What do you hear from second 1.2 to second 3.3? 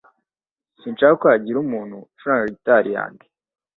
ko hagira umuntu ucuranga gitari yanjye.